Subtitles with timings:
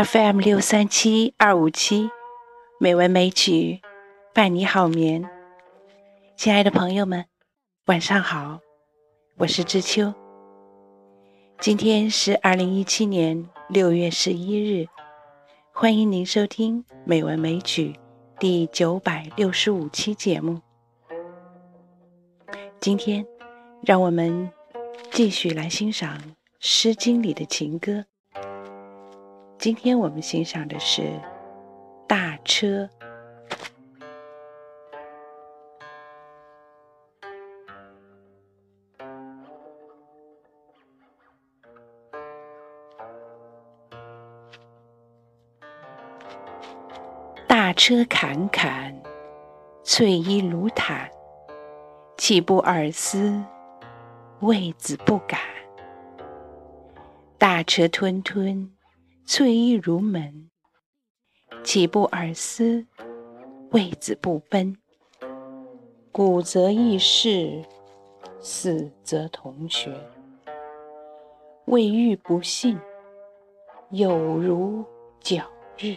[0.00, 2.08] FM 六三七二五七，
[2.78, 3.80] 美文美曲
[4.32, 5.28] 伴你好眠。
[6.36, 7.26] 亲爱的朋友们，
[7.86, 8.60] 晚上好，
[9.38, 10.14] 我是知秋。
[11.58, 14.86] 今天是二零一七年六月十一日，
[15.72, 17.88] 欢迎您收听《美文美曲》
[18.38, 20.60] 第九百六十五期节目。
[22.78, 23.26] 今天，
[23.82, 24.48] 让我们
[25.10, 26.16] 继续来欣赏
[26.60, 28.04] 《诗经》里的情歌。
[29.58, 31.02] 今天我们欣赏的是
[32.06, 32.66] 《大车》。
[47.48, 48.94] 大车侃侃，
[49.82, 51.10] 翠衣卢毯。
[52.16, 53.42] 岂不尔思，
[54.40, 55.40] 为子不敢？
[57.36, 58.70] 大车吞吞，
[59.30, 60.48] 翠衣如门。
[61.62, 62.86] 岂不尔思，
[63.72, 64.74] 为子不奔？
[66.10, 67.62] 古则异事，
[68.40, 69.94] 死则同学。
[71.66, 72.80] 未遇不幸，
[73.90, 74.82] 有如
[75.22, 75.44] 皎
[75.76, 75.94] 日。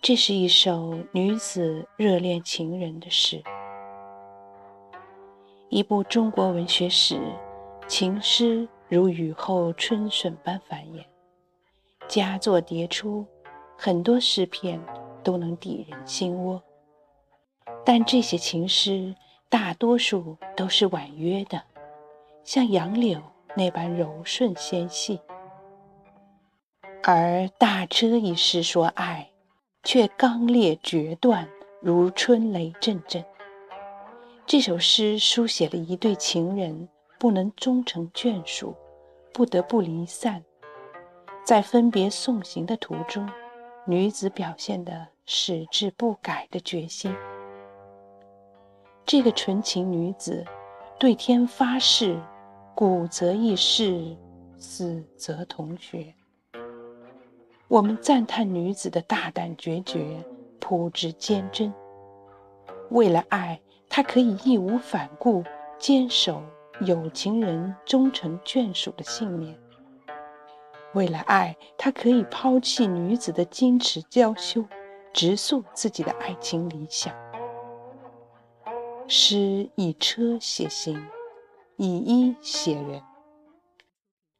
[0.00, 3.42] 这是一首女子热恋情人的诗。
[5.68, 7.20] 一部中国文学史，
[7.86, 11.04] 情诗如雨后春笋般繁衍，
[12.08, 13.26] 佳作迭出，
[13.76, 14.80] 很多诗篇
[15.22, 16.62] 都能抵人心窝。
[17.84, 19.14] 但这些情诗
[19.48, 21.62] 大多数都是婉约的，
[22.44, 23.20] 像杨柳
[23.54, 25.20] 那般柔顺纤细。
[27.04, 29.28] 而《大车》一诗说爱。
[29.84, 31.48] 却刚烈决断，
[31.80, 33.24] 如春雷阵阵。
[34.48, 36.88] 这首诗书写了一对情人
[37.18, 38.74] 不能终成眷属，
[39.34, 40.42] 不得不离散，
[41.44, 43.28] 在分别送行的途中，
[43.84, 47.14] 女子表现的矢志不改的决心。
[49.04, 50.42] 这个纯情女子
[50.98, 52.18] 对天发誓
[52.74, 54.16] ：“古则异世，
[54.56, 56.14] 死则同穴。”
[57.68, 60.24] 我们赞叹女子的大胆决绝、
[60.58, 61.70] 朴质坚贞。
[62.88, 65.42] 为了爱，她可以义无反顾
[65.78, 66.42] 坚守
[66.82, 69.54] 有情人终成眷属的信念；
[70.94, 74.64] 为了爱，她可以抛弃女子的矜持娇羞，
[75.12, 77.14] 直诉自己的爱情理想。
[79.08, 81.02] 诗以车写行，
[81.76, 83.02] 以衣写人，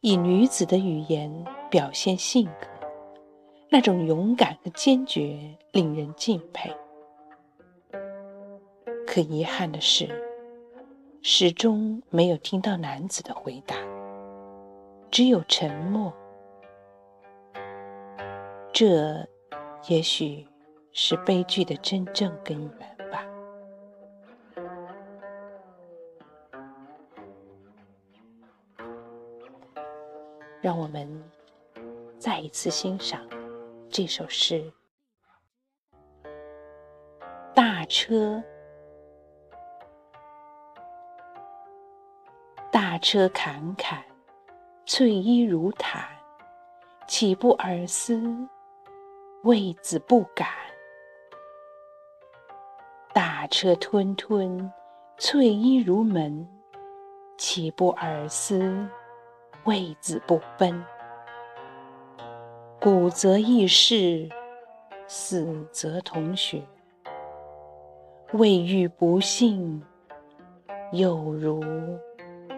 [0.00, 2.66] 以女子的语言表现性格。
[3.68, 5.38] 那种勇敢和坚决
[5.72, 6.70] 令人敬佩。
[9.16, 10.06] 可遗憾的是，
[11.22, 13.74] 始终没有听到男子的回答，
[15.10, 16.12] 只有沉默。
[18.74, 19.26] 这，
[19.88, 20.46] 也许
[20.92, 23.24] 是悲剧的真正根源吧。
[30.60, 31.08] 让我们
[32.18, 33.26] 再一次欣赏。
[33.88, 34.70] 这首诗：
[37.54, 38.42] 大车，
[42.96, 44.02] 大车侃侃，
[44.86, 46.02] 翠衣如毯。
[47.06, 48.18] 岂不尔思，
[49.42, 50.48] 为子不敢？
[53.12, 54.72] 大车吞吞，
[55.18, 56.48] 翠衣如门。
[57.36, 58.88] 岂不尔思，
[59.66, 60.82] 为子不奔？
[62.80, 64.26] 古则异事，
[65.06, 66.62] 死则同学。
[68.32, 69.84] 未遇不幸，
[70.92, 71.62] 有如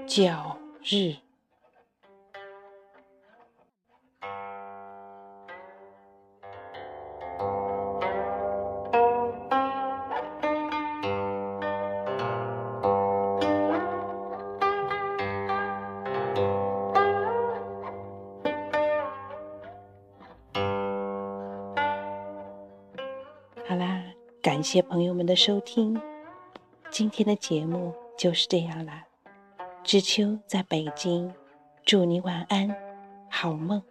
[0.08, 1.16] 皎日。
[23.66, 24.02] 好啦，
[24.40, 26.00] 感谢朋友们的收听，
[26.90, 29.07] 今天的节目就是这样啦。
[29.88, 31.32] 知秋在北京，
[31.86, 32.76] 祝你晚安，
[33.30, 33.82] 好梦。